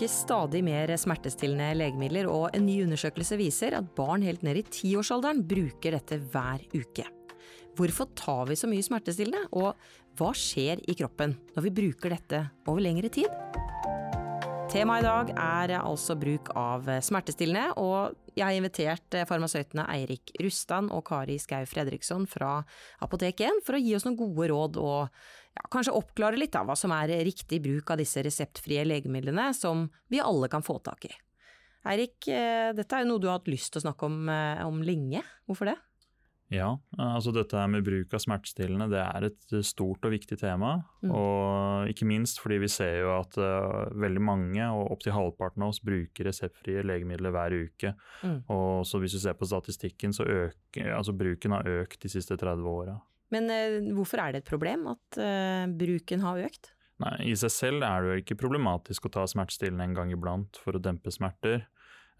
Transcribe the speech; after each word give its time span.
brukes 0.00 0.20
stadig 0.24 0.62
mer 0.64 0.88
smertestillende 0.96 1.74
legemidler, 1.76 2.24
og 2.24 2.54
en 2.56 2.64
ny 2.64 2.78
undersøkelse 2.86 3.36
viser 3.36 3.74
at 3.76 3.90
barn 3.92 4.22
helt 4.24 4.40
ned 4.40 4.56
i 4.56 4.62
tiårsalderen 4.64 5.42
bruker 5.44 5.92
dette 5.92 6.16
hver 6.32 6.64
uke. 6.72 7.04
Hvorfor 7.76 8.08
tar 8.16 8.48
vi 8.48 8.56
så 8.56 8.70
mye 8.70 8.80
smertestillende, 8.80 9.50
og 9.52 9.76
hva 10.16 10.32
skjer 10.32 10.80
i 10.88 10.96
kroppen 10.96 11.36
når 11.52 11.68
vi 11.68 11.76
bruker 11.82 12.16
dette 12.16 12.46
over 12.64 12.80
lengre 12.80 13.12
tid? 13.12 13.59
Temaet 14.70 15.02
i 15.02 15.06
dag 15.06 15.30
er 15.34 15.72
altså 15.80 16.14
bruk 16.14 16.52
av 16.54 16.86
smertestillende, 17.02 17.72
og 17.82 18.36
jeg 18.36 18.44
har 18.44 18.54
invitert 18.54 19.16
farmasøytene 19.26 19.82
Eirik 19.96 20.30
Rustan 20.38 20.92
og 20.94 21.02
Kari 21.08 21.40
Skau 21.42 21.66
Fredriksson 21.66 22.28
fra 22.30 22.60
Apotek 23.02 23.42
1 23.48 23.64
for 23.66 23.74
å 23.74 23.80
gi 23.82 23.96
oss 23.98 24.06
noen 24.06 24.20
gode 24.20 24.46
råd 24.52 24.78
og 24.78 25.08
ja, 25.10 25.64
kanskje 25.74 25.96
oppklare 25.98 26.38
litt 26.38 26.54
av 26.54 26.70
hva 26.70 26.78
som 26.78 26.94
er 26.94 27.16
riktig 27.26 27.58
bruk 27.64 27.90
av 27.90 27.98
disse 27.98 28.22
reseptfrie 28.22 28.86
legemidlene 28.86 29.48
som 29.58 29.88
vi 30.06 30.22
alle 30.22 30.46
kan 30.52 30.62
få 30.62 30.78
tak 30.86 31.10
i. 31.10 31.12
Eirik, 31.90 32.28
eh, 32.30 32.70
dette 32.76 32.94
er 32.94 33.02
jo 33.02 33.10
noe 33.10 33.24
du 33.24 33.26
har 33.26 33.40
hatt 33.40 33.50
lyst 33.50 33.72
til 33.74 33.82
å 33.82 33.88
snakke 33.88 34.06
om, 34.06 34.22
eh, 34.28 34.62
om 34.70 34.82
lenge. 34.86 35.24
Hvorfor 35.50 35.72
det? 35.72 35.78
Ja, 36.50 36.72
altså 36.98 37.30
dette 37.30 37.54
her 37.54 37.68
med 37.70 37.84
bruk 37.86 38.14
av 38.16 38.22
smertestillende 38.24 38.88
det 38.90 39.00
er 39.04 39.26
et 39.28 39.52
stort 39.66 40.02
og 40.06 40.10
viktig 40.10 40.34
tema. 40.40 40.80
Mm. 41.04 41.12
Og 41.14 41.92
ikke 41.92 42.08
minst 42.10 42.40
fordi 42.42 42.58
vi 42.64 42.70
ser 42.72 42.96
jo 43.04 43.12
at 43.14 43.38
uh, 43.38 43.86
veldig 43.94 44.22
mange, 44.26 44.66
og 44.74 44.90
opptil 44.96 45.14
halvparten 45.14 45.62
av 45.62 45.70
oss, 45.70 45.78
bruker 45.86 46.26
reseptfrie 46.26 46.82
legemidler 46.86 47.34
hver 47.36 47.54
uke. 47.54 47.94
Mm. 48.26 48.40
Og 48.50 48.82
så 48.88 48.98
hvis 48.98 49.14
du 49.14 49.22
ser 49.22 49.38
på 49.38 49.46
statistikken, 49.46 50.16
så 50.16 50.26
øker 50.26 50.90
altså 50.96 51.14
bruken 51.14 51.54
har 51.54 51.70
økt 51.70 52.02
de 52.02 52.10
siste 52.10 52.34
30 52.40 52.66
åra. 52.66 52.98
Men 53.30 53.46
uh, 53.46 53.94
hvorfor 53.94 54.24
er 54.24 54.34
det 54.34 54.42
et 54.42 54.50
problem 54.50 54.88
at 54.90 55.22
uh, 55.22 55.70
bruken 55.70 56.26
har 56.26 56.42
økt? 56.50 56.74
Nei, 57.00 57.14
I 57.30 57.36
seg 57.38 57.52
selv 57.54 57.84
er 57.86 58.02
det 58.02 58.10
jo 58.10 58.22
ikke 58.24 58.42
problematisk 58.42 59.06
å 59.06 59.14
ta 59.14 59.22
smertestillende 59.30 59.86
en 59.86 59.94
gang 59.96 60.10
iblant 60.12 60.58
for 60.60 60.76
å 60.76 60.82
dempe 60.82 61.14
smerter. 61.14 61.62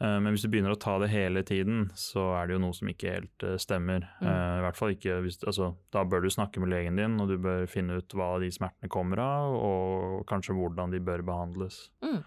Eh, 0.00 0.16
men 0.24 0.32
hvis 0.32 0.46
du 0.46 0.50
begynner 0.52 0.72
å 0.72 0.80
ta 0.80 0.96
det 1.02 1.10
hele 1.12 1.42
tiden, 1.46 1.88
så 1.98 2.30
er 2.38 2.48
det 2.48 2.56
jo 2.56 2.62
noe 2.64 2.76
som 2.76 2.88
ikke 2.88 3.14
helt 3.18 3.44
eh, 3.46 3.58
stemmer. 3.60 4.06
Mm. 4.22 4.26
Uh, 4.26 4.56
I 4.56 4.64
hvert 4.64 4.80
fall 4.80 4.94
ikke 4.94 5.20
hvis, 5.26 5.40
altså, 5.44 5.74
Da 5.92 6.04
bør 6.08 6.24
du 6.24 6.30
snakke 6.32 6.62
med 6.62 6.72
legen 6.72 7.00
din, 7.00 7.18
og 7.20 7.28
du 7.28 7.36
bør 7.42 7.68
finne 7.70 8.00
ut 8.00 8.16
hva 8.16 8.32
de 8.40 8.50
smertene 8.54 8.92
kommer 8.92 9.20
av, 9.22 9.56
og 9.56 10.26
kanskje 10.30 10.56
hvordan 10.56 10.94
de 10.94 11.02
bør 11.04 11.24
behandles. 11.26 11.88
Mm. 12.04 12.22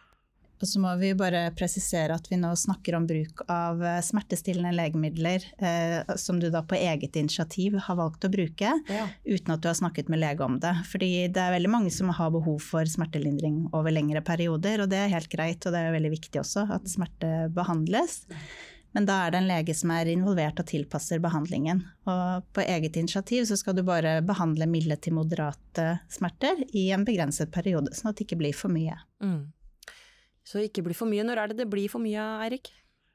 Og 0.64 0.68
så 0.70 0.80
må 0.80 0.94
vi 0.96 1.10
bare 1.12 1.50
presisere 1.60 2.16
at 2.16 2.30
vi 2.32 2.38
nå 2.40 2.54
snakker 2.56 2.96
om 2.96 3.04
bruk 3.04 3.42
av 3.52 3.82
eh, 3.84 4.00
smertestillende 4.06 4.72
legemidler 4.72 5.44
eh, 5.60 6.14
som 6.16 6.38
du 6.40 6.48
da 6.54 6.62
på 6.64 6.78
eget 6.78 7.18
initiativ 7.20 7.76
har 7.84 7.98
valgt 8.00 8.24
å 8.24 8.32
bruke, 8.32 8.70
ja. 8.88 9.08
uten 9.28 9.52
at 9.52 9.60
du 9.60 9.68
har 9.68 9.76
snakket 9.76 10.08
med 10.08 10.22
lege 10.22 10.46
om 10.46 10.56
det. 10.64 10.72
Fordi 10.88 11.10
det 11.36 11.42
er 11.44 11.58
veldig 11.58 11.72
mange 11.74 11.92
som 11.92 12.14
har 12.16 12.32
behov 12.32 12.62
for 12.64 12.88
smertelindring 12.88 13.66
over 13.76 13.92
lengre 13.92 14.22
perioder, 14.24 14.86
og 14.86 14.94
det 14.94 15.02
er 15.02 15.12
helt 15.12 15.28
greit, 15.34 15.68
og 15.68 15.76
det 15.76 15.82
er 15.82 15.98
veldig 15.98 16.12
viktig 16.14 16.40
også 16.40 16.64
at 16.78 16.88
smerte 16.88 17.34
behandles. 17.52 18.22
Men 18.96 19.10
da 19.10 19.18
er 19.26 19.34
det 19.34 19.42
en 19.42 19.50
lege 19.50 19.76
som 19.76 19.92
er 19.92 20.12
involvert 20.14 20.62
og 20.64 20.70
tilpasser 20.70 21.20
behandlingen. 21.20 21.82
Og 22.08 22.48
på 22.56 22.64
eget 22.64 22.96
initiativ 23.02 23.50
så 23.50 23.58
skal 23.60 23.76
du 23.76 23.84
bare 23.84 24.22
behandle 24.24 24.70
milde 24.70 24.96
til 25.04 25.18
moderate 25.18 25.98
smerter 26.14 26.64
i 26.72 26.86
en 26.96 27.04
begrenset 27.04 27.52
periode, 27.52 27.92
sånn 27.98 28.14
at 28.14 28.22
det 28.22 28.30
ikke 28.30 28.40
blir 28.46 28.56
for 28.56 28.72
mye. 28.72 28.96
Mm. 29.26 29.52
Så 30.48 30.64
ikke 30.64 30.84
bli 30.86 30.96
for 30.98 31.10
mye. 31.10 31.24
Når 31.26 31.40
er 31.40 31.52
det 31.52 31.64
det 31.64 31.70
blir 31.72 31.92
for 31.92 32.04
mye, 32.04 32.24
Eirik? 32.44 32.72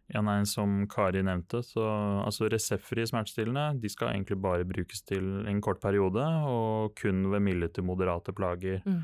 Ja, 0.08 0.22
nei, 0.24 0.40
Som 0.48 0.86
Kari 0.88 1.20
nevnte, 1.20 1.60
så 1.66 1.84
altså 2.24 2.48
reseptfrie 2.48 3.04
smertestillende 3.10 3.74
de 3.82 3.90
skal 3.92 4.14
egentlig 4.14 4.38
bare 4.40 4.64
brukes 4.64 5.02
til 5.04 5.42
en 5.44 5.60
kort 5.60 5.82
periode, 5.82 6.24
og 6.48 6.94
kun 6.96 7.26
ved 7.28 7.44
milde 7.44 7.68
til 7.68 7.84
moderate 7.84 8.32
plager. 8.32 8.80
Mm. 8.88 9.02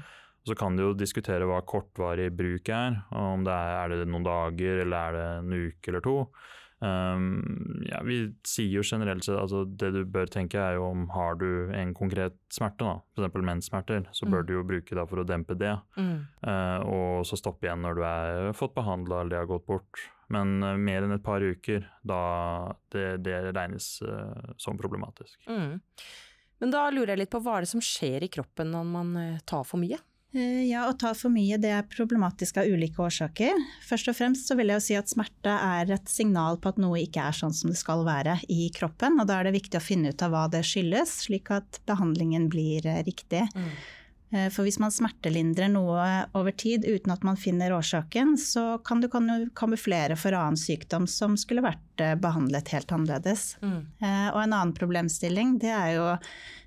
Så 0.48 0.56
kan 0.56 0.76
du 0.76 0.86
jo 0.86 0.96
diskutere 0.96 1.44
hva 1.48 1.60
kortvarig 1.64 2.30
bruk 2.36 2.68
er, 2.72 3.02
om 3.16 3.44
det 3.44 3.52
er, 3.52 3.76
er 3.82 3.92
det 3.92 4.08
noen 4.08 4.24
dager 4.24 4.80
eller 4.84 4.96
er 4.96 5.18
det 5.18 5.28
en 5.42 5.54
uke 5.68 5.92
eller 5.92 6.04
to. 6.04 6.16
Um, 6.82 7.84
ja, 7.86 8.00
vi 8.04 8.16
sier 8.44 8.80
jo 8.80 8.82
generelt 8.84 9.24
sett 9.24 9.38
altså 9.38 9.62
det 9.64 9.92
du 9.94 10.00
bør 10.10 10.28
tenke 10.28 10.58
er 10.60 10.76
jo 10.76 10.88
om 10.90 11.06
har 11.14 11.38
du 11.40 11.70
en 11.72 11.94
konkret 11.96 12.36
smerte, 12.52 12.84
da, 12.84 12.98
f.eks. 13.16 13.38
menssmerter, 13.46 14.08
så 14.12 14.28
bør 14.28 14.42
mm. 14.42 14.48
du 14.48 14.52
jo 14.56 14.64
bruke 14.68 14.98
det 14.98 15.06
for 15.10 15.22
å 15.22 15.26
dempe 15.28 15.56
det. 15.58 15.72
Mm. 15.96 16.18
Uh, 16.44 16.80
og 16.82 17.28
så 17.28 17.38
stoppe 17.40 17.68
igjen 17.68 17.84
når 17.84 17.98
du 17.98 18.04
er 18.08 18.50
fått 18.58 18.76
behandla 18.76 19.22
eller 19.22 19.36
det 19.36 19.40
har 19.44 19.50
gått 19.54 19.66
bort. 19.70 20.04
Men 20.34 20.58
uh, 20.64 20.74
mer 20.80 21.06
enn 21.06 21.16
et 21.16 21.24
par 21.24 21.44
uker, 21.44 21.86
da 22.02 22.20
det, 22.92 23.06
det 23.24 23.38
regnes 23.52 23.88
uh, 24.04 24.54
som 24.60 24.80
problematisk. 24.80 25.38
Mm. 25.48 25.78
Men 26.62 26.74
da 26.74 26.88
lurer 26.92 27.14
jeg 27.14 27.24
litt 27.24 27.32
på 27.32 27.42
hva 27.44 27.58
er 27.58 27.64
det 27.64 27.72
som 27.72 27.82
skjer 27.82 28.26
i 28.26 28.32
kroppen 28.32 28.70
når 28.72 28.90
man 28.90 29.16
tar 29.48 29.64
for 29.68 29.80
mye? 29.80 29.98
Eh, 30.34 30.64
ja, 30.66 30.88
å 30.90 30.94
ta 30.98 31.12
for 31.14 31.30
mye 31.30 31.56
det 31.62 31.70
er 31.70 31.86
problematisk 31.86 32.58
av 32.58 32.66
ulike 32.66 32.98
årsaker. 33.04 33.58
Først 33.86 34.10
og 34.10 34.16
fremst 34.18 34.50
så 34.50 34.56
vil 34.58 34.72
jeg 34.72 34.80
jo 34.80 34.84
si 34.88 34.96
at 34.98 35.12
smerte 35.12 35.52
er 35.54 35.92
et 35.94 36.10
signal 36.10 36.58
på 36.58 36.72
at 36.72 36.80
noe 36.82 36.98
ikke 37.04 37.22
er 37.28 37.36
sånn 37.38 37.54
som 37.54 37.70
det 37.70 37.78
skal 37.78 38.02
være 38.06 38.40
i 38.50 38.66
kroppen. 38.74 39.20
Og 39.22 39.30
da 39.30 39.38
er 39.38 39.48
det 39.48 39.54
viktig 39.60 39.78
å 39.78 39.84
finne 39.84 40.10
ut 40.10 40.24
av 40.26 40.34
hva 40.34 40.48
det 40.50 40.64
skyldes, 40.66 41.20
slik 41.28 41.52
at 41.54 41.78
behandlingen 41.86 42.48
blir 42.50 42.86
eh, 42.90 43.04
riktig. 43.06 43.46
Mm. 43.54 43.70
Eh, 44.34 44.48
for 44.50 44.66
hvis 44.66 44.80
man 44.82 44.92
smertelindrer 44.92 45.70
noe 45.70 46.04
over 46.34 46.54
tid 46.58 46.84
uten 46.88 47.12
at 47.14 47.22
man 47.26 47.38
finner 47.38 47.74
årsaken, 47.76 48.34
så 48.40 48.78
kan 48.84 49.02
du 49.02 49.08
kamuflere 49.54 50.16
for 50.18 50.34
annen 50.34 50.58
sykdom 50.58 51.06
som 51.10 51.36
skulle 51.38 51.62
vært 51.64 52.02
eh, 52.02 52.16
behandlet 52.18 52.72
helt 52.74 52.90
annerledes. 52.94 53.54
Mm. 53.62 53.80
Eh, 54.02 54.28
og 54.32 54.40
en 54.42 54.56
annen 54.56 54.74
problemstilling 54.74 55.56
det 55.62 55.70
er 55.70 55.92
jo 55.98 56.08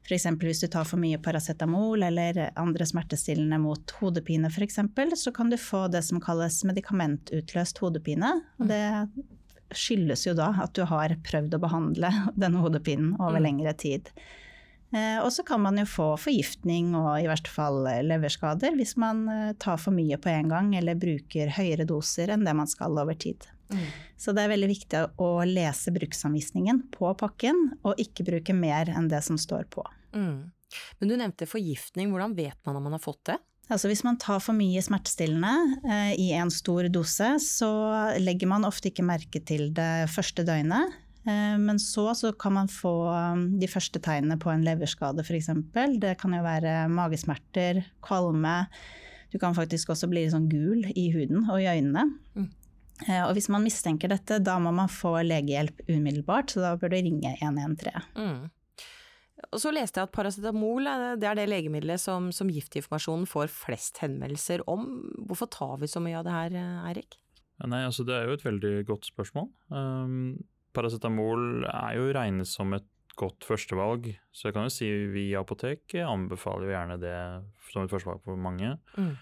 f.eks. 0.07 0.29
hvis 0.39 0.63
du 0.63 0.69
tar 0.71 0.87
for 0.87 1.01
mye 1.01 1.19
paracetamol 1.19 2.05
eller 2.07 2.45
andre 2.55 2.87
smertestillende 2.87 3.59
mot 3.59 3.97
hodepine 3.99 4.47
f.eks., 4.47 4.79
så 5.19 5.35
kan 5.35 5.51
du 5.51 5.59
få 5.59 5.89
det 5.91 6.05
som 6.07 6.23
kalles 6.23 6.61
medikamentutløst 6.69 7.83
hodepine. 7.83 8.31
Og 8.61 8.69
mm. 8.69 8.71
det 8.71 9.75
skyldes 9.75 10.23
jo 10.29 10.37
da 10.37 10.53
at 10.63 10.71
du 10.77 10.85
har 10.87 11.11
prøvd 11.27 11.57
å 11.57 11.63
behandle 11.67 12.13
denne 12.41 12.63
hodepinen 12.63 13.17
over 13.19 13.41
mm. 13.41 13.47
lengre 13.49 13.75
tid. 13.75 14.13
Eh, 14.95 15.19
og 15.19 15.31
så 15.35 15.43
kan 15.43 15.59
man 15.59 15.79
jo 15.81 15.83
få 15.89 16.07
forgiftning 16.21 16.93
og 16.95 17.09
i 17.19 17.27
verste 17.27 17.51
fall 17.51 17.81
eh, 17.91 18.03
leverskader 18.07 18.77
hvis 18.77 18.95
man 18.99 19.25
eh, 19.27 19.49
tar 19.59 19.81
for 19.83 19.91
mye 19.91 20.15
på 20.21 20.31
en 20.31 20.47
gang 20.53 20.69
eller 20.79 20.95
bruker 20.99 21.51
høyere 21.57 21.83
doser 21.89 22.31
enn 22.31 22.45
det 22.47 22.53
man 22.55 22.69
skal 22.71 22.95
over 22.95 23.17
tid. 23.19 23.49
Mm. 23.67 23.83
Så 24.15 24.31
det 24.31 24.45
er 24.45 24.53
veldig 24.53 24.69
viktig 24.71 25.01
å 25.19 25.31
lese 25.43 25.91
bruksanvisningen 25.91 26.85
på 26.93 27.11
pakken, 27.19 27.57
og 27.83 27.99
ikke 27.99 28.23
bruke 28.29 28.55
mer 28.55 28.87
enn 28.93 29.09
det 29.11 29.19
som 29.27 29.35
står 29.39 29.67
på. 29.73 29.83
Mm. 30.15 30.47
Men 30.99 31.11
du 31.11 31.15
nevnte 31.19 31.49
forgiftning, 31.49 32.11
hvordan 32.11 32.35
vet 32.37 32.57
man 32.67 32.79
om 32.79 32.87
man 32.87 32.95
har 32.95 33.03
fått 33.03 33.25
det? 33.33 33.37
Altså 33.67 33.89
hvis 33.91 34.05
man 34.07 34.15
tar 34.19 34.39
for 34.39 34.55
mye 34.55 34.79
smertestillende 34.83 35.81
eh, 35.83 36.13
i 36.15 36.29
en 36.39 36.51
stor 36.53 36.87
dose, 36.87 37.33
så 37.43 37.71
legger 38.23 38.47
man 38.47 38.67
ofte 38.67 38.91
ikke 38.91 39.05
merke 39.07 39.43
til 39.43 39.73
det 39.75 40.07
første 40.13 40.47
døgnet. 40.47 40.95
Eh, 41.27 41.57
men 41.59 41.79
så, 41.79 42.07
så 42.15 42.31
kan 42.39 42.55
man 42.55 42.69
få 42.71 42.93
um, 43.11 43.47
de 43.59 43.67
første 43.67 43.99
tegnene 44.03 44.39
på 44.39 44.51
en 44.53 44.63
leverskade 44.63 45.25
f.eks. 45.25 45.51
Det 45.99 46.15
kan 46.21 46.35
jo 46.37 46.45
være 46.45 46.77
magesmerter, 46.93 47.83
kvalme. 48.05 48.61
Du 49.33 49.39
kan 49.41 49.57
faktisk 49.57 49.91
også 49.91 50.07
bli 50.11 50.23
sånn 50.31 50.47
gul 50.51 50.87
i 50.95 51.09
huden 51.11 51.49
og 51.49 51.59
i 51.59 51.67
øynene. 51.67 52.07
Mm. 52.37 52.47
Eh, 53.05 53.23
og 53.25 53.35
hvis 53.37 53.49
man 53.53 53.65
mistenker 53.65 54.09
dette, 54.13 54.39
da 54.41 54.55
må 54.63 54.71
man 54.73 54.89
få 54.89 55.17
legehjelp 55.25 55.83
umiddelbart, 55.89 56.53
så 56.53 56.63
da 56.63 56.77
bør 56.79 56.95
du 56.95 57.01
ringe 57.01 57.35
113. 57.41 58.07
Mm. 58.15 58.47
Og 59.51 59.61
så 59.61 59.69
leste 59.69 59.99
jeg 59.99 60.07
at 60.07 60.15
paracetamol 60.15 60.87
det 61.21 61.27
er 61.29 61.37
det 61.37 61.45
legemiddelet 61.51 62.01
som, 62.01 62.31
som 62.33 62.49
Giftinformasjonen 62.49 63.27
får 63.29 63.51
flest 63.53 63.99
henvendelser 64.01 64.63
om. 64.71 64.87
Hvorfor 65.29 65.51
tar 65.53 65.75
vi 65.83 65.91
så 65.91 66.01
mye 66.01 66.17
av 66.17 66.25
det 66.25 66.33
her, 66.33 66.57
Eirik? 66.87 67.19
nei, 67.69 67.83
altså 67.85 68.05
Det 68.05 68.15
er 68.15 68.27
jo 68.29 68.37
et 68.37 68.45
veldig 68.47 68.73
godt 68.89 69.05
spørsmål. 69.11 69.51
Um, 69.69 70.39
Paracetamol 70.77 71.65
er 71.71 71.97
jo 71.97 72.11
regnet 72.15 72.49
som 72.49 72.75
et 72.77 72.85
godt 73.17 73.47
førstevalg, 73.47 74.11
så 74.29 74.47
jeg 74.47 74.55
kan 74.55 74.67
jo 74.67 74.73
si 74.73 74.87
vi 75.09 75.31
i 75.31 75.37
apotek 75.39 75.95
anbefaler 76.03 76.67
jo 76.67 76.75
gjerne 76.75 76.99
det 77.01 77.17
som 77.71 77.83
et 77.83 77.93
førstevalg 77.93 78.21
for 78.25 78.37
mange. 78.39 78.75
Mm. 78.93 79.15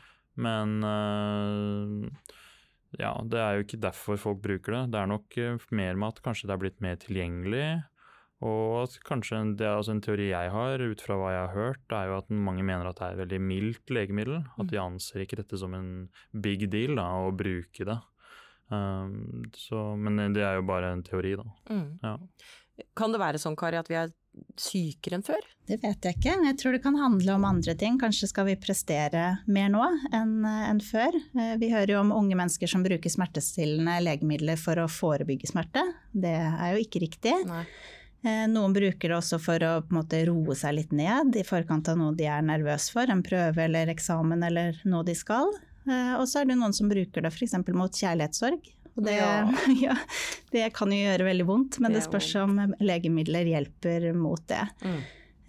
Men 0.46 0.74
uh, 0.84 2.31
ja, 3.00 3.13
det 3.24 3.40
er 3.40 3.56
jo 3.56 3.66
ikke 3.66 3.84
derfor 3.88 4.19
folk 4.19 4.42
bruker 4.44 4.75
det. 4.75 4.86
Det 4.94 5.02
er 5.02 5.12
nok 5.12 5.38
uh, 5.40 5.68
mer 5.72 6.00
med 6.00 6.12
at 6.12 6.24
kanskje 6.25 6.50
det 6.50 6.56
er 6.56 6.63
blitt 6.66 6.81
mer 6.84 7.00
tilgjengelig. 7.00 7.68
Og 8.46 8.81
at 8.84 8.98
kanskje 9.08 9.40
det 9.58 9.63
er 9.66 9.78
altså 9.78 9.94
en 9.96 10.04
teori 10.04 10.28
jeg 10.28 10.51
har, 10.51 10.81
ut 10.84 11.01
fra 11.01 11.16
hva 11.18 11.30
jeg 11.31 11.44
har 11.46 11.56
hørt, 11.56 11.86
er 11.96 12.10
jo 12.10 12.18
at 12.19 12.34
mange 12.36 12.66
mener 12.68 12.90
at 12.90 13.00
det 13.00 13.08
er 13.08 13.16
et 13.16 13.22
veldig 13.24 13.40
mildt 13.48 13.96
legemiddel. 13.96 14.44
At 14.60 14.68
de 14.74 14.75
mm. 14.75 14.84
anser 14.84 15.24
ikke 15.24 15.40
dette 15.40 15.60
som 15.62 15.74
en 15.78 15.90
big 16.44 16.68
deal 16.74 17.00
da, 17.00 17.08
å 17.24 17.31
bruke 17.36 17.88
det. 17.88 17.98
Um, 18.74 19.46
så, 19.54 19.92
men 19.96 20.34
det 20.34 20.46
er 20.46 20.60
jo 20.60 20.68
bare 20.68 20.94
en 20.96 21.04
teori, 21.06 21.36
da. 21.40 21.46
Mm. 21.70 21.90
Ja. 22.02 22.16
Kan 22.98 23.14
det 23.14 23.22
være 23.22 23.40
sånn, 23.40 23.56
Kari, 23.60 23.78
at 23.80 23.90
vi 23.92 23.98
er 24.00 24.12
sykere 24.60 25.18
enn 25.18 25.26
før? 25.26 25.44
Det 25.66 25.78
vet 25.82 26.06
jeg 26.06 26.18
ikke. 26.18 26.34
Jeg 26.50 26.58
tror 26.60 26.76
det 26.76 26.82
kan 26.84 26.98
handle 27.00 27.38
om 27.38 27.46
andre 27.48 27.76
ting. 27.80 28.00
Kanskje 28.02 28.28
skal 28.30 28.50
vi 28.50 28.58
prestere 28.60 29.24
mer 29.48 29.70
nå 29.72 29.84
enn, 30.14 30.42
enn 30.44 30.82
før. 30.84 31.16
Eh, 31.16 31.54
vi 31.62 31.72
hører 31.72 31.96
jo 31.96 32.02
om 32.02 32.12
unge 32.16 32.38
mennesker 32.38 32.70
som 32.70 32.84
bruker 32.86 33.12
smertestillende 33.12 33.96
legemidler 34.04 34.60
for 34.60 34.82
å 34.82 34.90
forebygge 34.92 35.50
smerte. 35.54 35.86
Det 36.12 36.36
er 36.36 36.76
jo 36.76 36.84
ikke 36.84 37.06
riktig. 37.06 37.38
Nei. 37.48 37.64
Eh, 38.26 38.44
noen 38.52 38.74
bruker 38.76 39.12
det 39.12 39.18
også 39.20 39.40
for 39.42 39.62
å 39.64 39.74
måte, 39.94 40.24
roe 40.28 40.58
seg 40.58 40.80
litt 40.80 40.94
ned 40.96 41.38
i 41.38 41.46
forkant 41.48 41.92
av 41.92 42.00
noe 42.00 42.16
de 42.18 42.28
er 42.28 42.44
nervøs 42.46 42.90
for, 42.94 43.08
en 43.08 43.24
prøve 43.26 43.68
eller 43.68 43.92
eksamen 43.94 44.44
eller 44.48 44.82
noe 44.90 45.06
de 45.08 45.16
skal. 45.18 45.54
Og 45.86 46.26
så 46.28 46.42
er 46.42 46.50
det 46.50 46.56
noen 46.58 46.74
som 46.74 46.90
bruker 46.90 47.22
det 47.26 47.30
f.eks. 47.34 47.54
mot 47.78 47.94
kjærlighetssorg. 47.94 48.72
Og 48.96 49.04
det, 49.04 49.16
Ja. 49.20 49.44
ja, 49.90 49.96
det 50.52 50.70
kan 50.74 50.92
jo 50.94 50.98
gjøre 51.02 51.28
veldig 51.28 51.46
vondt, 51.50 51.80
men 51.84 51.94
Det 51.94 52.04
spørs 52.06 52.30
om 52.42 52.56
legemidler 52.80 53.46
hjelper 53.52 54.14
mot 54.16 54.42
det. 54.48 54.64
Mm. 54.86 55.02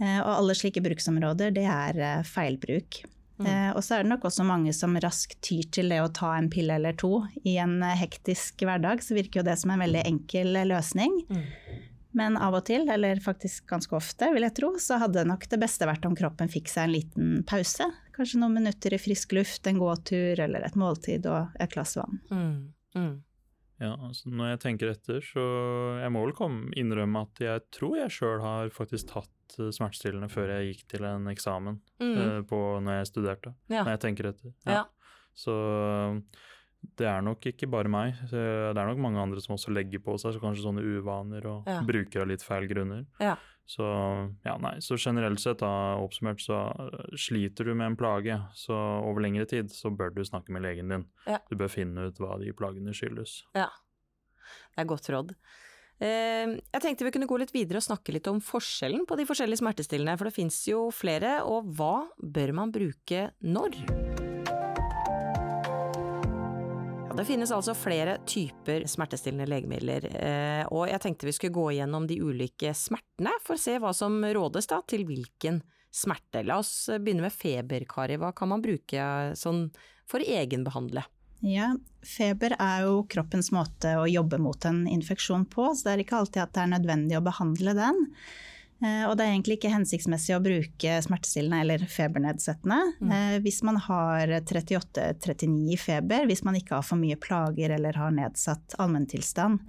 Eh, 0.03 0.19
Og 0.21 0.33
alle 0.37 0.56
slike 0.59 0.83
bruksområder, 0.85 1.55
det 1.55 1.65
er 1.71 2.00
eh, 2.03 2.23
feilbruk. 2.27 3.05
Mm. 3.38 3.47
Eh, 3.47 3.71
Og 3.77 3.83
så 3.85 3.97
er 3.99 4.03
det 4.05 4.11
nok 4.11 4.25
også 4.29 4.44
mange 4.49 4.73
som 4.75 4.97
raskt 5.00 5.38
tyr 5.47 5.69
til 5.71 5.93
det 5.93 6.00
å 6.03 6.11
ta 6.12 6.35
en 6.37 6.50
pille 6.50 6.75
eller 6.75 6.97
to. 6.99 7.21
I 7.44 7.59
en 7.62 7.79
eh, 7.87 7.97
hektisk 8.03 8.67
hverdag 8.67 9.05
så 9.05 9.15
virker 9.15 9.41
jo 9.41 9.47
det 9.50 9.59
som 9.61 9.71
en 9.71 9.85
veldig 9.85 10.03
enkel 10.09 10.56
eh, 10.56 10.67
løsning. 10.67 11.15
Mm. 11.31 11.44
Men 12.17 12.38
av 12.41 12.55
og 12.56 12.65
til, 12.65 12.87
eller 12.88 13.21
faktisk 13.21 13.67
ganske 13.69 13.93
ofte, 13.93 14.31
vil 14.33 14.47
jeg 14.47 14.55
tro, 14.56 14.71
så 14.81 14.97
hadde 15.03 15.27
nok 15.29 15.43
det 15.53 15.59
beste 15.61 15.85
vært 15.85 16.06
om 16.09 16.15
kroppen 16.17 16.49
fikk 16.49 16.71
seg 16.73 16.87
en 16.88 16.94
liten 16.94 17.33
pause. 17.44 17.91
Kanskje 18.17 18.41
noen 18.41 18.55
minutter 18.57 18.95
i 18.97 18.99
frisk 18.99 19.33
luft, 19.37 19.67
en 19.69 19.79
gåtur 19.79 20.41
eller 20.41 20.65
et 20.65 20.77
måltid 20.79 21.27
og 21.29 21.53
et 21.61 21.73
glass 21.75 21.97
vann. 21.99 22.21
Mm. 22.31 22.73
Mm. 22.97 23.15
Ja, 23.79 23.91
altså 24.09 24.31
når 24.33 24.55
jeg 24.55 24.61
tenker 24.63 24.89
etter, 24.95 25.19
så 25.21 25.43
jeg 26.01 26.13
må 26.15 26.23
vel 26.25 26.33
komme, 26.39 26.71
innrømme 26.81 27.27
at 27.27 27.43
jeg 27.45 27.61
tror 27.77 27.99
jeg 27.99 28.15
sjøl 28.15 28.41
har 28.41 28.71
faktisk 28.73 29.11
tatt 29.13 29.59
eh, 29.61 29.69
smertestillende 29.77 30.31
før 30.33 30.55
jeg 30.55 30.71
gikk 30.73 30.87
til 30.95 31.05
en 31.05 31.29
eksamen 31.29 31.81
Mm. 32.01 32.17
eh, 32.17 32.41
på 32.49 32.61
når 32.81 33.03
jeg 33.03 33.11
studerte. 33.13 33.53
Ja. 33.69 33.83
Når 33.85 33.91
jeg 33.99 34.01
tenker 34.07 34.31
etter. 34.33 34.55
Ja. 34.65 34.85
Så 35.37 35.53
eh, 35.53 36.21
det 36.97 37.07
er 37.11 37.21
nok 37.27 37.45
ikke 37.53 37.69
bare 37.69 37.91
meg. 37.93 38.15
Det 38.31 38.41
er 38.73 38.87
nok 38.89 38.99
mange 39.03 39.21
andre 39.21 39.41
som 39.45 39.57
også 39.59 39.73
legger 39.77 40.01
på 40.01 40.17
seg 40.23 40.33
så 40.37 40.41
kanskje 40.41 40.65
sånne 40.65 40.85
uvaner 40.87 41.45
og 41.51 41.69
Ja. 41.69 41.81
bruker 41.85 42.23
av 42.25 42.29
litt 42.33 42.45
feil 42.47 42.65
grunner. 42.71 43.05
Så 43.67 43.83
ja, 44.47 44.55
nei. 44.63 44.77
Så 44.85 44.95
generelt 44.95 45.41
sett, 45.43 45.59
da, 45.59 45.97
oppsummert, 45.99 46.39
så 46.45 46.61
eh, 46.71 47.17
sliter 47.19 47.67
du 47.67 47.75
med 47.75 47.89
en 47.93 47.99
plage, 47.99 48.37
så 48.55 48.77
over 49.03 49.25
lengre 49.25 49.47
tid 49.51 49.73
så 49.75 49.91
bør 49.91 50.15
du 50.15 50.23
snakke 50.25 50.55
med 50.55 50.63
legen 50.63 50.93
din. 50.93 51.07
Ja. 51.27 51.41
Du 51.51 51.57
bør 51.59 51.73
finne 51.73 52.07
ut 52.09 52.21
hva 52.23 52.39
de 52.39 52.55
plagene 52.55 52.95
skyldes. 52.95 53.41
Ja, 53.59 53.67
det 54.77 54.85
er 54.85 54.91
godt 54.95 55.11
råd. 55.11 55.35
Eh, 55.99 56.55
Jeg 56.61 56.83
tenkte 56.85 57.09
vi 57.09 57.15
kunne 57.17 57.27
gå 57.27 57.39
litt 57.43 57.55
videre 57.57 57.81
og 57.83 57.89
snakke 57.89 58.15
litt 58.15 58.29
om 58.31 58.39
forskjellen 58.45 59.07
på 59.09 59.19
de 59.19 59.27
forskjellige 59.27 59.65
smertestillende, 59.65 60.15
for 60.21 60.31
det 60.31 60.37
fins 60.39 60.62
jo 60.71 60.87
flere, 60.95 61.41
og 61.43 61.73
hva 61.75 62.05
bør 62.23 62.55
man 62.62 62.71
bruke 62.75 63.31
når? 63.43 64.06
Det 67.17 67.25
finnes 67.25 67.51
altså 67.55 67.73
flere 67.77 68.19
typer 68.29 68.85
smertestillende 68.89 69.47
legemidler, 69.49 70.05
eh, 70.21 70.65
og 70.69 70.85
jeg 70.91 71.01
tenkte 71.01 71.29
vi 71.29 71.33
skulle 71.33 71.57
gå 71.57 71.71
gjennom 71.79 72.05
de 72.09 72.19
ulike 72.21 72.75
smertene 72.77 73.33
for 73.45 73.57
å 73.57 73.63
se 73.63 73.79
hva 73.81 73.93
som 73.97 74.19
rådes 74.21 74.69
da 74.69 74.83
til 74.89 75.07
hvilken 75.09 75.63
smerte. 75.97 76.43
La 76.45 76.59
oss 76.61 76.91
begynne 76.93 77.25
med 77.25 77.33
feber, 77.33 77.87
Kari. 77.89 78.19
Hva 78.21 78.35
kan 78.37 78.51
man 78.53 78.65
bruke 78.65 79.07
sånn 79.39 79.71
for 80.09 80.21
å 80.21 80.29
egenbehandle? 80.43 81.07
Ja, 81.47 81.71
feber 82.05 82.57
er 82.61 82.85
jo 82.85 83.05
kroppens 83.13 83.49
måte 83.55 83.95
å 84.01 84.05
jobbe 84.09 84.41
mot 84.43 84.69
en 84.69 84.85
infeksjon 84.89 85.49
på, 85.53 85.71
så 85.73 85.89
det 85.89 85.95
er 85.95 86.05
ikke 86.05 86.21
alltid 86.21 86.43
at 86.45 86.55
det 86.57 86.62
er 86.65 86.75
nødvendig 86.75 87.19
å 87.19 87.25
behandle 87.25 87.77
den. 87.77 88.05
Eh, 88.84 89.05
Og 89.08 89.17
det 89.17 89.25
er 89.25 89.32
egentlig 89.32 89.56
ikke 89.58 89.73
hensiktsmessig 89.73 90.34
å 90.37 90.43
bruke 90.44 90.96
smertestillende 91.02 91.61
eller 91.64 91.84
febernedsettende. 91.88 92.81
mm. 93.00 93.14
Hvis 93.44 93.62
man 93.62 93.76
har 93.76 94.26
38-39 94.40 95.73
i 95.73 95.76
feber, 95.81 96.26
hvis 96.26 96.44
man 96.44 96.58
ikke 96.58 96.76
har 96.76 96.82
for 96.84 97.00
mye 97.00 97.17
plager 97.17 97.70
eller 97.76 97.96
har 97.96 98.11
nedsatt 98.11 98.76
allmenntilstand. 98.78 99.62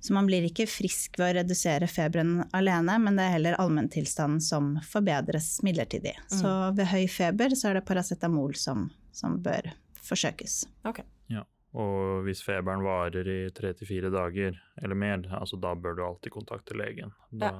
Så 0.00 0.14
man 0.16 0.26
blir 0.26 0.46
ikke 0.48 0.64
frisk 0.64 1.18
ved 1.20 1.26
å 1.26 1.34
redusere 1.42 1.86
feberen 1.90 2.38
alene, 2.56 2.94
men 2.98 3.18
det 3.18 3.26
er 3.26 3.34
heller 3.36 3.58
allmenntilstanden 3.60 4.40
som 4.40 4.78
forbedres 4.88 5.58
midlertidig. 5.62 6.14
Så 6.32 6.48
ved 6.72 6.88
høy 6.88 7.04
feber 7.12 7.52
så 7.52 7.68
er 7.68 7.74
det 7.78 7.84
paracetamol 7.84 8.54
som, 8.56 8.88
som 9.12 9.36
bør 9.44 9.68
forsøkes. 10.00 10.62
Ok. 10.88 11.02
Ja. 11.28 11.44
Og 11.76 12.24
hvis 12.24 12.40
feberen 12.42 12.80
varer 12.82 13.28
i 13.28 13.50
tre 13.54 13.74
til 13.76 13.86
fire 13.86 14.08
dager 14.10 14.56
eller 14.80 14.96
mer, 14.96 15.28
altså 15.36 15.60
da 15.60 15.74
bør 15.76 15.98
du 15.98 16.02
alltid 16.06 16.32
kontakte 16.32 16.74
legen. 16.80 17.12
Da 17.30 17.52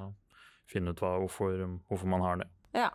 Finne 0.69 0.93
ut 0.93 1.01
hva, 1.03 1.15
hvorfor, 1.23 1.57
hvorfor 1.89 2.07
man 2.11 2.21
har 2.25 2.41
det. 2.43 2.49
Ja. 2.77 2.89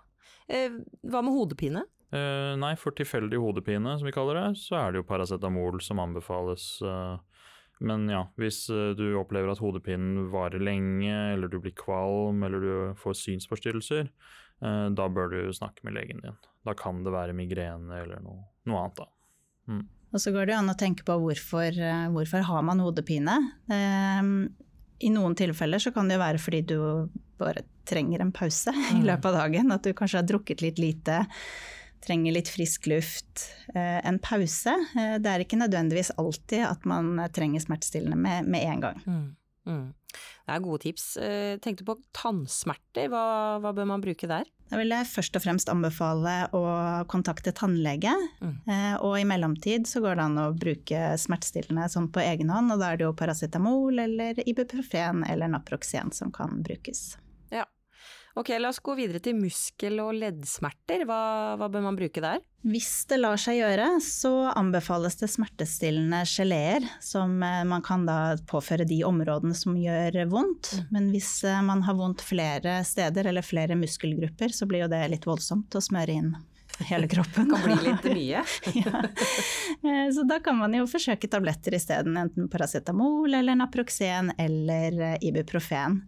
Eh, 0.49 0.71
Hva 1.07 1.23
med 1.25 1.35
hodepine? 1.35 1.83
Eh, 2.15 2.53
nei, 2.61 2.75
for 2.79 2.95
tilfeldig 2.95 3.39
hodepine, 3.43 3.97
som 3.99 4.07
vi 4.07 4.15
kaller 4.15 4.39
det, 4.39 4.47
så 4.63 4.79
er 4.79 4.93
det 4.95 5.03
jo 5.03 5.09
paracetamol 5.09 5.81
som 5.83 5.99
anbefales. 6.03 6.77
eh, 6.87 7.19
men 7.81 8.07
ja, 8.09 8.23
hvis 8.41 8.63
eh, 8.73 8.95
du 8.97 9.19
opplever 9.21 9.51
at 9.53 9.61
hodepinen 9.61 10.31
varer 10.33 10.63
lenge, 10.63 11.13
eller 11.35 11.51
du 11.53 11.59
blir 11.61 11.75
kvalm, 11.77 12.45
eller 12.47 12.63
du 12.63 12.95
får 13.03 13.19
synsforstyrrelser, 13.21 14.09
eh, 14.63 14.87
da 14.97 15.09
bør 15.13 15.35
du 15.35 15.41
snakke 15.53 15.85
med 15.85 15.99
legen 15.99 16.23
din. 16.25 16.39
Da 16.65 16.75
kan 16.79 17.03
det 17.05 17.13
være 17.13 17.37
migrene 17.37 18.01
eller 18.05 18.23
noe, 18.25 18.47
noe 18.71 18.87
annet, 18.87 19.03
da. 19.03 19.11
Og 20.15 20.23
så 20.23 20.31
går 20.33 20.47
det 20.47 20.55
jo 20.55 20.61
an 20.63 20.71
å 20.73 20.79
tenke 20.79 21.05
på 21.05 21.19
hvorfor, 21.21 21.75
hvorfor 22.15 22.45
har 22.47 22.63
man 22.65 22.81
hodepine. 22.81 23.35
Eh, 23.69 24.23
I 25.01 25.11
noen 25.13 25.35
tilfeller 25.37 25.79
så 25.83 25.93
kan 25.93 26.09
det 26.09 26.17
jo 26.17 26.23
være 26.25 26.39
fordi 26.41 26.61
du 26.67 26.77
bare 27.39 27.63
trenger 27.87 28.21
en 28.25 28.33
pause 28.33 28.73
i 28.97 29.03
løpet 29.05 29.27
av 29.31 29.35
dagen. 29.43 29.73
At 29.75 29.83
du 29.85 29.93
kanskje 29.93 30.23
har 30.23 30.27
drukket 30.29 30.63
litt 30.65 30.79
lite, 30.81 31.27
trenger 32.07 32.33
litt 32.33 32.49
frisk 32.49 32.87
luft. 32.91 33.47
Eh, 33.75 34.01
En 34.09 34.19
pause. 34.19 34.73
eh, 34.97 35.19
Det 35.19 35.27
er 35.31 35.45
ikke 35.45 35.59
nødvendigvis 35.61 36.13
alltid 36.19 36.65
at 36.65 36.85
man 36.87 37.17
trenger 37.33 37.61
smertestillende 37.61 38.17
med, 38.17 38.47
med 38.49 38.63
en 38.65 38.81
gang. 38.81 39.03
Mm. 39.07 39.37
Mm. 39.67 39.87
Det 40.47 40.55
er 40.55 40.61
gode 40.65 40.81
tips. 40.87 41.17
Eh, 41.19 41.57
Tenkte 41.59 41.85
på 41.85 41.99
tannsmerter, 42.15 43.09
hva, 43.13 43.59
hva 43.61 43.73
bør 43.75 43.87
man 43.93 44.01
bruke 44.05 44.27
der? 44.31 44.45
Da 44.71 44.81
vil 44.81 44.91
jeg 44.91 45.07
først 45.07 45.37
og 45.39 45.45
fremst 45.45 45.69
anbefale 45.71 46.35
å 46.57 46.63
kontakte 47.11 47.53
tannlege. 47.55 48.13
Mm. 48.43 48.55
Eh, 48.67 48.95
Og 48.99 49.19
i 49.21 49.27
mellomtid 49.29 49.87
så 49.87 50.03
går 50.03 50.19
det 50.19 50.25
an 50.25 50.41
å 50.43 50.49
bruke 50.57 51.03
smertestillende 51.23 51.87
sånn 51.93 52.09
på 52.11 52.25
egen 52.25 52.51
hånd, 52.51 52.73
og 52.75 52.83
da 52.83 52.91
er 52.93 52.99
det 52.99 53.07
jo 53.07 53.15
paracetamol 53.15 54.03
eller 54.03 54.43
ibuprofen 54.49 55.23
eller 55.29 55.53
naproxen 55.53 56.11
som 56.13 56.33
kan 56.35 56.63
brukes. 56.67 57.17
Ok, 58.37 58.51
la 58.61 58.69
oss 58.69 58.83
gå 58.85 58.93
videre 58.99 59.17
til 59.25 59.33
muskel- 59.39 60.01
og 60.05 60.11
leddsmerter. 60.19 61.07
Hva, 61.09 61.21
hva 61.57 61.69
bør 61.73 61.87
man 61.87 61.97
bruke 61.97 62.21
der? 62.21 62.43
Hvis 62.67 63.07
det 63.09 63.17
lar 63.23 63.39
seg 63.41 63.61
gjøre, 63.63 63.87
så 64.05 64.33
anbefales 64.53 65.17
det 65.21 65.31
smertestillende 65.33 66.19
geleer, 66.29 66.85
som 67.01 67.39
eh, 67.47 67.63
man 67.65 67.81
kan 67.87 68.05
da 68.05 68.35
påføre 68.51 68.85
de 68.91 68.99
områdene 69.09 69.57
som 69.57 69.79
gjør 69.81 70.19
vondt. 70.29 70.75
Men 70.93 71.09
hvis 71.15 71.31
eh, 71.49 71.63
man 71.65 71.81
har 71.87 71.97
vondt 71.97 72.21
flere 72.27 72.83
steder 72.85 73.31
eller 73.33 73.47
flere 73.47 73.79
muskelgrupper, 73.81 74.53
så 74.53 74.69
blir 74.69 74.85
jo 74.85 74.91
det 74.93 75.01
litt 75.15 75.25
voldsomt 75.31 75.73
å 75.79 75.83
smøre 75.89 76.19
inn 76.21 76.35
hele 76.91 77.09
kroppen. 77.09 77.49
Kan 77.55 77.63
bli 77.65 77.79
litt 77.87 78.05
mye. 78.19 78.43
ja. 78.77 79.01
Eh, 79.81 80.11
Så 80.13 80.27
da 80.29 80.43
kan 80.45 80.59
man 80.61 80.77
jo 80.77 80.85
forsøke 80.91 81.31
tabletter 81.33 81.79
isteden, 81.79 82.19
enten 82.21 82.51
paracetamol 82.53 83.33
eller 83.33 83.57
naproxen 83.63 84.35
eller 84.37 85.17
ibuprofen. 85.25 86.03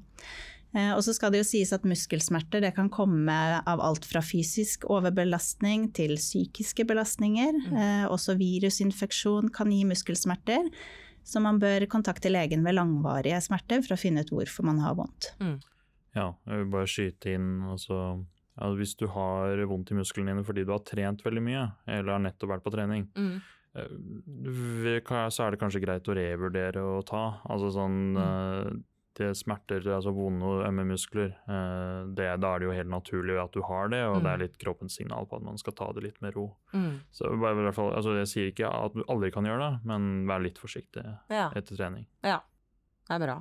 Eh, 0.74 0.92
Og 0.94 1.00
så 1.02 1.14
skal 1.16 1.32
det 1.32 1.38
jo 1.40 1.48
sies 1.48 1.72
at 1.72 1.82
muskelsmerter 1.88 2.60
det 2.60 2.74
kan 2.76 2.90
komme 2.92 3.32
av 3.66 3.80
alt 3.80 4.04
fra 4.04 4.20
fysisk 4.20 4.84
overbelastning 4.92 5.92
til 5.96 6.16
psykiske 6.20 6.84
belastninger. 6.84 7.52
Mm. 7.70 8.08
Også 8.12 8.36
virusinfeksjon 8.36 9.48
kan 9.54 9.70
gi 9.72 9.84
muskelsmerter. 9.88 10.68
Så 11.24 11.40
man 11.44 11.58
bør 11.60 11.84
kontakte 11.88 12.30
legen 12.32 12.62
ved 12.64 12.76
langvarige 12.76 13.40
smerter 13.44 13.82
for 13.84 13.96
å 13.96 14.00
finne 14.00 14.20
ut 14.24 14.30
hvorfor 14.32 14.64
man 14.64 14.78
har 14.80 14.94
vondt. 14.96 15.32
Ja, 16.16 16.32
jeg 16.48 16.62
vil 16.62 16.70
bare 16.72 16.88
skyte 16.88 17.34
inn 17.36 17.48
altså, 17.68 18.24
ja, 18.58 18.70
Hvis 18.74 18.94
du 18.96 19.06
har 19.12 19.60
vondt 19.68 19.92
i 19.92 19.94
musklene 19.98 20.32
dine 20.32 20.44
fordi 20.44 20.64
du 20.66 20.72
har 20.72 20.80
trent 20.88 21.20
veldig 21.22 21.42
mye, 21.44 21.66
eller 21.86 22.12
har 22.16 22.22
nettopp 22.24 22.50
vært 22.56 22.64
på 22.64 22.72
trening, 22.74 23.04
Mm. 23.14 23.40
eh, 23.76 25.28
så 25.30 25.44
er 25.46 25.50
det 25.52 25.60
kanskje 25.60 25.82
greit 25.84 26.08
å 26.08 26.16
revurdere 26.16 26.80
å 26.82 27.04
ta. 27.06 27.40
Altså 27.48 27.70
sånn 27.76 28.16
eh, 28.16 28.70
det 29.18 29.28
smerter, 29.36 29.84
altså 29.94 30.12
vonde 30.14 30.46
og 30.46 30.64
ømme 30.66 30.84
muskler, 30.88 31.32
eh, 31.50 32.08
det, 32.16 32.28
da 32.42 32.52
er 32.54 32.62
det 32.62 32.68
jo 32.68 32.74
helt 32.76 32.92
naturlig 32.92 33.38
at 33.42 33.54
du 33.54 33.62
har 33.66 33.90
det, 33.92 34.02
og 34.08 34.20
det 34.24 34.32
er 34.32 34.42
litt 34.44 34.58
kroppens 34.62 34.96
signal 35.00 35.26
på 35.30 35.38
at 35.40 35.46
man 35.46 35.58
skal 35.60 35.76
ta 35.78 35.90
det 35.96 36.04
litt 36.06 36.20
med 36.24 36.36
ro. 36.38 36.46
Mm. 36.72 37.00
Så 37.14 37.30
bare, 37.34 37.56
i 37.58 37.66
hvert 37.68 37.76
fall, 37.78 37.92
altså 37.98 38.16
Jeg 38.18 38.30
sier 38.32 38.52
ikke 38.52 38.70
at 38.70 38.94
du 38.96 39.02
aldri 39.08 39.30
kan 39.34 39.46
gjøre 39.48 39.64
det, 39.64 39.80
men 39.90 40.26
vær 40.30 40.42
litt 40.44 40.58
forsiktig 40.62 41.04
Ja, 41.30 41.48
etter 41.54 41.76
trening. 41.78 42.06
ja. 42.26 42.40
Det 43.08 43.16
er 43.16 43.22
bra. 43.24 43.34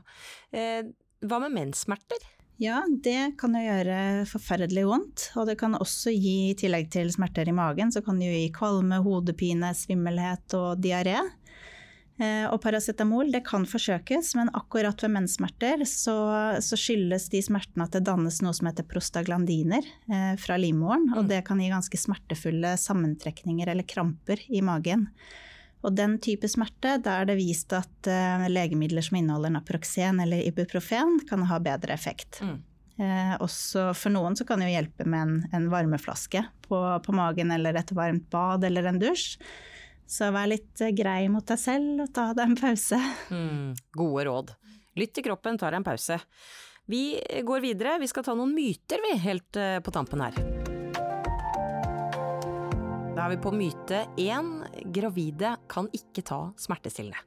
Eh, 0.56 0.86
hva 1.28 1.38
med 1.44 1.52
menssmerter? 1.52 2.22
Ja, 2.58 2.80
det 2.88 3.36
kan 3.38 3.54
jo 3.54 3.60
gjøre 3.66 3.98
forferdelig 4.26 4.86
vondt, 4.88 5.26
og 5.38 5.50
det 5.50 5.58
kan 5.60 5.76
også 5.76 6.10
gi, 6.16 6.54
i 6.54 6.56
tillegg 6.58 6.88
til 6.96 7.12
smerter 7.14 7.50
i 7.52 7.54
magen, 7.54 7.92
så 7.92 8.00
kan 8.06 8.18
det 8.18 8.30
jo 8.32 8.38
gi 8.38 8.48
kvalme, 8.56 9.02
hodepine, 9.04 9.74
svimmelhet 9.78 10.56
og 10.58 10.80
diaré. 10.82 11.20
Eh, 12.18 12.46
Og 12.50 12.58
paracetamol 12.64 13.30
det 13.30 13.44
kan 13.46 13.66
forsøkes, 13.70 14.32
men 14.40 14.50
akkurat 14.58 15.04
ved 15.04 15.14
menssmerter 15.14 15.84
så, 15.86 16.16
så 16.66 16.80
skyldes 16.80 17.28
de 17.30 17.44
smertene 17.46 17.86
at 17.86 17.94
det 17.94 18.08
dannes 18.08 18.40
noe 18.42 18.56
som 18.58 18.70
heter 18.70 18.88
prostaglandiner 18.90 19.86
eh, 19.86 20.34
fra 20.42 20.58
livmoren, 20.58 21.12
og 21.14 21.30
det 21.30 21.44
kan 21.46 21.62
gi 21.62 21.70
ganske 21.70 22.00
smertefulle 22.02 22.74
sammentrekninger 22.82 23.70
eller 23.70 23.86
kramper 23.86 24.42
i 24.50 24.64
magen. 24.66 25.12
Og 25.86 25.94
den 25.94 26.18
type 26.18 26.50
smerte, 26.50 26.96
da 27.06 27.20
er 27.22 27.30
det 27.30 27.38
vist 27.38 27.76
at 27.78 28.10
eh, 28.10 28.48
legemidler 28.50 29.06
som 29.06 29.20
inneholder 29.20 29.54
naproxen 29.54 30.18
eller 30.24 30.42
ibuprofen 30.42 31.20
kan 31.30 31.46
ha 31.46 31.62
bedre 31.62 31.94
effekt. 31.94 32.42
Mm. 32.42 32.58
Eh, 32.98 33.34
også 33.46 33.92
for 33.94 34.10
noen 34.10 34.34
så 34.34 34.42
kan 34.48 34.58
det 34.58 34.72
jo 34.72 34.78
hjelpe 34.80 35.06
med 35.06 35.22
en, 35.22 35.36
en 35.54 35.70
varmeflaske 35.70 36.42
på, 36.66 36.82
på 37.06 37.14
magen 37.14 37.54
eller 37.54 37.78
et 37.78 37.94
varmt 37.94 38.26
bad 38.34 38.66
eller 38.66 38.90
en 38.90 38.98
dusj. 39.06 39.38
Så 40.08 40.30
vær 40.32 40.48
litt 40.50 40.82
eh, 40.82 40.94
grei 40.96 41.28
mot 41.32 41.46
deg 41.46 41.60
selv 41.60 42.06
og 42.06 42.14
ta 42.16 42.32
deg 42.38 42.54
en 42.54 42.60
pause. 42.60 43.02
Mm, 43.38 43.76
gode 43.92 44.24
råd. 44.28 44.56
Lytt 44.98 45.14
til 45.18 45.28
kroppen, 45.28 45.60
ta 45.60 45.70
deg 45.70 45.82
en 45.82 45.86
pause. 45.88 46.18
Vi 46.88 47.20
går 47.44 47.62
videre, 47.62 47.98
vi 48.00 48.08
skal 48.08 48.24
ta 48.24 48.34
noen 48.38 48.54
myter 48.56 49.04
vi, 49.04 49.18
helt 49.20 49.60
eh, 49.60 49.78
på 49.84 49.92
tampen 49.94 50.24
her. 50.24 50.38
Da 53.18 53.26
er 53.26 53.34
vi 53.34 53.40
på 53.44 53.52
myte 53.52 54.06
én. 54.22 54.54
Gravide 54.94 55.58
kan 55.68 55.90
ikke 55.92 56.24
ta 56.24 56.46
smertestillende. 56.62 57.20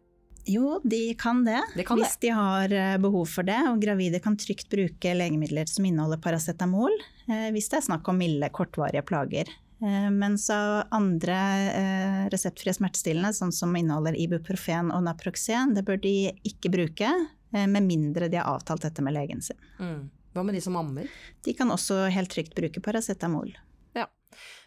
Jo, 0.49 0.80
de 0.82 1.14
kan 1.20 1.44
det, 1.44 1.60
Det 1.76 1.84
kan 1.87 2.00
hvis 2.00 2.16
de 2.22 2.30
har 2.32 2.72
eh, 2.72 2.96
behov 3.02 3.26
for 3.28 3.46
det. 3.46 3.58
Og 3.68 3.82
gravide 3.82 4.22
kan 4.25 4.38
trygt 4.40 4.70
bruke 4.72 5.14
legemidler 5.14 5.68
som 5.68 5.84
inneholder 5.84 6.20
paracetamol, 6.22 6.94
eh, 7.28 7.50
hvis 7.54 7.68
det 7.70 7.80
er 7.80 7.88
snakk 7.90 8.08
om 8.08 8.18
milde, 8.22 8.49
kortvarige 8.54 9.04
plager. 9.06 9.50
Eh, 9.80 10.10
Mens 10.12 10.50
av 10.52 10.84
andre 10.92 11.40
eh, 11.72 12.22
reseptfrie 12.32 12.75
smertestillende, 12.76 13.32
sånn 13.37 13.52
som 13.54 13.76
inneholder 13.76 14.18
ibuprofen 14.20 14.92
og 14.92 15.04
naproxen, 15.06 15.75
det 15.76 15.87
bør 15.88 16.00
de 16.02 16.14
ikke 16.46 16.72
bruke, 16.72 17.10
eh, 17.54 17.66
med 17.66 17.88
mindre 17.88 18.28
de 18.28 18.40
har 18.40 18.50
avtalt 18.52 18.84
dette 18.84 19.04
med 19.04 19.16
legen 19.16 19.40
sin. 19.44 19.58
Mm. 19.80 20.08
Hva 20.34 20.44
med 20.46 20.54
de 20.54 20.62
som 20.62 20.76
ammer? 20.78 21.08
De 21.42 21.56
kan 21.56 21.72
også 21.75 22.04
helt 22.12 22.30
trygt 22.30 22.54
bruke 22.54 22.82
paracetamol. 22.84 23.50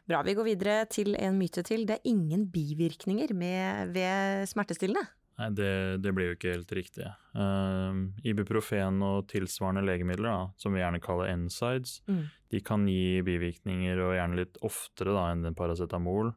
Bra, 0.03 0.19
vi 0.27 0.33
går 0.35 0.47
videre 0.49 0.79
til 0.91 1.15
en 1.15 1.37
myte 1.39 1.63
til. 1.63 1.85
Det 1.87 1.95
er 1.95 2.09
ingen 2.11 2.43
bivirkninger 2.51 3.31
med, 3.37 3.93
ved 3.95 4.49
smertestillende. 4.51 5.05
Nei, 5.43 5.49
det, 5.57 5.97
det 6.03 6.13
blir 6.15 6.29
jo 6.31 6.35
ikke 6.37 6.53
helt 6.53 6.71
riktig. 6.75 7.09
Uh, 7.35 8.07
ibuprofen 8.23 9.01
og 9.03 9.27
tilsvarende 9.31 9.83
legemidler, 9.83 10.29
da, 10.29 10.45
som 10.61 10.75
vi 10.75 10.79
gjerne 10.79 11.01
kaller 11.03 11.33
NSIDES, 11.35 11.99
Mm. 12.07 12.23
de 12.53 12.59
kan 12.61 12.87
gi 12.87 13.21
bivirkninger, 13.25 13.99
og 13.99 14.15
gjerne 14.15 14.39
litt 14.39 14.57
oftere 14.63 15.15
da, 15.15 15.25
enn 15.33 15.57
paracetamol. 15.57 16.33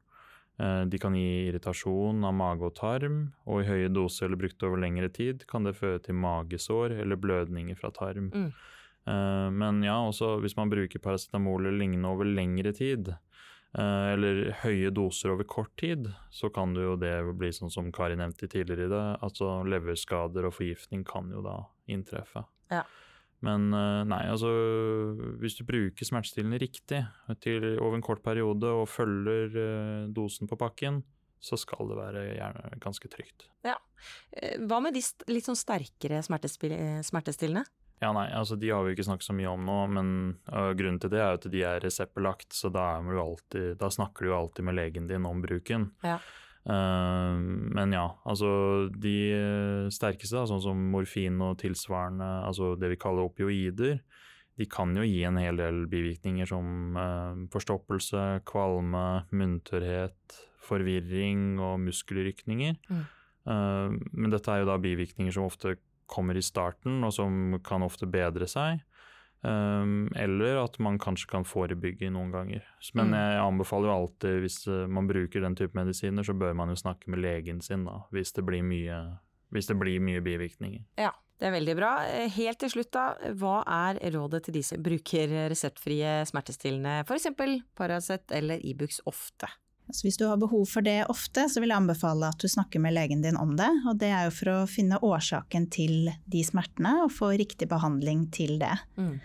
Uh, 0.58 0.84
de 0.88 0.98
kan 0.98 1.14
gi 1.14 1.50
irritasjon 1.50 2.25
av 2.25 2.34
mage 2.34 2.64
og 2.64 2.75
tarm, 2.75 3.18
og 3.46 3.62
i 3.62 3.68
høye 3.68 3.92
doser 3.92 4.26
eller 4.26 4.40
brukt 4.40 4.62
over 4.64 4.80
lengre 4.80 5.10
tid 5.12 5.44
kan 5.46 5.68
det 5.68 5.76
føre 5.76 6.00
til 6.02 6.16
magesår 6.16 6.96
eller 6.96 7.20
blødninger 7.20 7.76
fra 7.76 7.92
tarm. 7.94 8.32
Mm. 8.32 8.50
Uh, 9.06 9.52
men 9.54 9.84
ja, 9.86 10.00
også 10.00 10.40
hvis 10.42 10.56
man 10.58 10.72
bruker 10.72 10.98
paracetamol 10.98 11.62
eller 11.62 11.78
lignende 11.78 12.10
over 12.10 12.26
lengre 12.26 12.72
tid, 12.75 13.12
eller 13.76 14.54
høye 14.62 14.90
doser 14.95 15.35
over 15.35 15.45
kort 15.49 15.73
tid, 15.80 16.06
så 16.33 16.49
kan 16.52 16.73
det 16.76 16.85
jo 16.85 16.95
det 17.00 17.12
bli 17.37 17.50
sånn 17.52 17.73
som 17.73 17.90
Kari 17.92 18.16
nevnte 18.16 18.49
tidligere 18.49 18.87
i 18.87 18.92
det, 18.92 19.04
altså 19.26 19.59
leverskader 19.68 20.49
og 20.49 20.54
forgiftning 20.56 21.02
kan 21.09 21.28
jo 21.35 21.42
da 21.45 21.59
inntreffe. 21.92 22.47
Ja. 22.73 22.85
Men 23.45 23.68
eh, 23.76 24.02
nei, 24.09 24.23
altså 24.33 24.50
hvis 25.42 25.59
du 25.59 25.66
bruker 25.68 26.09
smertestillende 26.09 26.61
riktig 26.62 27.02
til, 27.45 27.66
over 27.76 27.99
en 27.99 28.06
kort 28.06 28.25
periode 28.25 28.71
og 28.80 28.88
følger 28.88 29.59
eh, 29.61 30.09
dosen 30.16 30.49
på 30.50 30.59
pakken, 30.61 31.02
så 31.42 31.59
skal 31.61 31.90
det 31.90 31.99
være 31.99 32.23
gjerne 32.33 32.78
ganske 32.83 33.11
trygt. 33.12 33.50
Ja. 33.66 33.76
Hva 34.66 34.80
med 34.83 34.97
de 34.97 35.02
litt 35.30 35.47
sånn 35.47 35.59
sterkere 35.59 36.23
eh, 36.23 37.02
smertestillende? 37.04 37.66
Ja, 38.03 38.11
nei, 38.12 38.26
altså 38.37 38.59
de 38.61 38.69
har 38.69 38.85
vi 38.85 38.93
ikke 38.93 39.07
snakket 39.07 39.25
så 39.25 39.35
mye 39.37 39.49
om 39.49 39.62
nå, 39.65 39.76
men 39.97 40.09
uh, 40.50 40.73
grunnen 40.76 40.99
til 41.00 41.12
det 41.15 41.21
er 41.23 41.31
jo 41.31 41.38
at 41.38 41.47
de 41.53 41.62
er 41.65 41.79
reseptbelagt, 41.81 42.50
så 42.53 42.69
da, 42.73 42.99
er 43.00 43.23
alltid, 43.23 43.79
da 43.81 43.88
snakker 43.93 44.26
du 44.26 44.31
jo 44.31 44.37
alltid 44.37 44.69
med 44.69 44.76
legen 44.76 45.07
din 45.09 45.29
om 45.29 45.41
bruken. 45.41 45.88
Ja. 46.05 46.19
Uh, 46.69 47.38
men 47.73 47.95
ja, 47.97 48.11
altså 48.29 48.50
de 48.93 49.17
sterkeste, 49.95 50.37
da, 50.37 50.45
sånn 50.50 50.65
som 50.67 50.85
morfin 50.93 51.41
og 51.47 51.57
tilsvarende, 51.62 52.29
altså 52.45 52.75
det 52.76 52.93
vi 52.93 53.00
kaller 53.00 53.31
opioider, 53.31 53.97
de 54.57 54.69
kan 54.73 54.93
jo 54.97 55.05
gi 55.05 55.23
en 55.29 55.41
hel 55.41 55.57
del 55.61 55.83
bivirkninger 55.88 56.49
som 56.53 57.00
uh, 57.00 57.33
forstoppelse, 57.53 58.26
kvalme, 58.49 59.07
munntørrhet, 59.33 60.41
forvirring 60.67 61.57
og 61.62 61.79
muskelrykninger. 61.87 62.81
Mm. 62.91 63.05
Men 63.47 64.33
dette 64.33 64.50
er 64.50 64.65
jo 64.65 64.67
da 64.67 64.75
bivirkninger 64.83 65.31
som 65.31 65.45
ofte 65.47 65.76
kommer 66.06 66.36
i 66.38 66.42
starten, 66.44 67.02
og 67.04 67.12
som 67.12 67.58
kan 67.64 67.82
ofte 67.86 68.06
bedre 68.10 68.46
seg. 68.50 68.80
Um, 69.46 70.08
eller 70.16 70.56
at 70.64 70.78
man 70.82 70.96
kanskje 70.98 71.28
kan 71.30 71.44
forebygge 71.46 72.08
noen 72.10 72.32
ganger. 72.34 72.64
Men 72.94 73.10
Mm. 73.12 73.14
jeg 73.14 73.42
anbefaler 73.44 73.86
jo 73.90 73.94
alltid, 73.94 74.40
hvis 74.42 74.66
eh, 74.66 74.86
man 74.88 75.06
bruker 75.06 75.40
den 75.44 75.54
type 75.54 75.75
medisiner, 75.76 76.25
så 76.25 76.34
bør 76.34 76.54
man 76.56 76.68
jo 76.72 76.75
snakke 76.75 77.06
med 77.12 77.20
legen 77.20 77.60
sin 77.60 77.84
da, 77.84 78.00
hvis 78.10 78.32
det 78.32 78.44
blir 78.44 78.62
mye, 78.64 79.18
det 79.52 79.78
blir 79.78 80.00
mye 80.00 80.20
bivirkninger. 80.25 80.82
Ja, 80.98 81.12
det 81.38 81.46
er 81.46 81.52
veldig 81.60 81.76
bra. 81.76 81.92
Eh, 82.08 82.28
Helt 82.32 82.58
til 82.58 82.70
slutt 82.70 82.90
da, 82.96 83.14
hva 83.38 83.62
er 83.66 84.00
rådet 84.16 84.44
til 84.48 84.54
de 84.54 84.62
som 84.62 84.82
bruker 84.82 85.28
reseptfrie 85.52 86.25
smertestillende, 86.26 87.04
f.eks. 87.06 87.28
Paracet 87.76 88.32
eller 88.32 88.58
Ibux 88.64 89.00
ofte? 89.06 89.46
Så 89.93 90.07
hvis 90.07 90.19
du 90.19 90.26
har 90.26 90.40
behov 90.40 90.64
for 90.71 90.85
det 90.87 91.05
ofte, 91.12 91.47
så 91.50 91.62
vil 91.62 91.71
jeg 91.71 91.78
anbefale 91.78 92.31
at 92.33 92.43
du 92.43 92.49
snakker 92.50 92.83
med 92.83 92.97
legen 92.97 93.23
din 93.23 93.38
om 93.38 93.55
det. 93.59 93.69
Og 93.87 93.99
det 94.00 94.11
er 94.11 94.26
jo 94.26 94.35
for 94.35 94.52
å 94.52 94.59
finne 94.71 94.99
årsaken 95.05 95.69
til 95.73 96.11
de 96.26 96.43
smertene, 96.47 96.97
og 97.05 97.14
få 97.14 97.33
riktig 97.38 97.69
behandling 97.71 98.26
til 98.35 98.59
det. 98.62 98.75
Mm. 98.99 99.16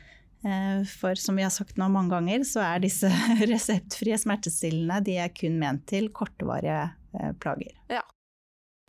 Eh, 0.45 0.79
For 0.89 1.17
som 1.19 1.37
vi 1.37 1.45
har 1.45 1.53
sagt 1.53 1.77
nå 1.81 1.89
mange 1.93 2.13
ganger, 2.13 2.45
så 2.47 2.63
er 2.65 2.85
disse 2.85 3.09
reseptfrie 3.51 4.17
smertestillende 4.21 5.01
de 5.05 5.17
er 5.25 5.33
kun 5.33 5.59
ment 5.61 5.85
til 5.89 6.09
kortvarige 6.13 6.83
eh, 7.17 7.33
plager. 7.41 7.73
Jeg 7.89 8.01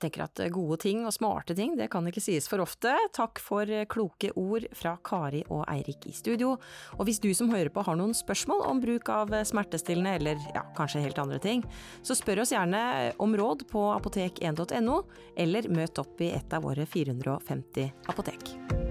tenker 0.02 0.24
at 0.26 0.42
gode 0.54 0.78
ting 0.84 1.06
og 1.06 1.14
smarte 1.14 1.56
ting, 1.58 1.76
det 1.78 1.88
kan 1.92 2.06
ikke 2.08 2.22
sies 2.22 2.48
for 2.50 2.62
ofte. 2.64 2.92
Takk 3.14 3.40
for 3.42 3.68
kloke 3.92 4.32
ord 4.38 4.66
fra 4.76 4.96
Kari 5.04 5.42
og 5.48 5.64
Eirik 5.70 6.06
i 6.10 6.14
studio. 6.16 6.56
Og 6.98 7.06
hvis 7.08 7.22
du 7.22 7.30
som 7.36 7.52
hører 7.52 7.72
på 7.72 7.84
har 7.86 7.98
noen 7.98 8.14
spørsmål 8.16 8.66
om 8.68 8.82
bruk 8.82 9.10
av 9.12 9.34
smertestillende, 9.48 10.16
eller 10.20 10.46
ja, 10.56 10.66
kanskje 10.76 11.04
helt 11.06 11.20
andre 11.22 11.40
ting, 11.42 11.64
så 12.02 12.16
spør 12.18 12.44
oss 12.44 12.54
gjerne 12.54 13.12
om 13.22 13.36
råd 13.38 13.66
på 13.72 13.88
apotek1.no, 13.96 15.02
eller 15.36 15.72
møt 15.72 16.02
opp 16.02 16.22
i 16.22 16.32
et 16.34 16.56
av 16.56 16.66
våre 16.66 16.86
450 16.88 18.10
apotek. 18.12 18.81